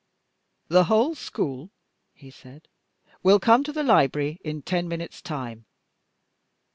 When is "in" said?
4.43-4.63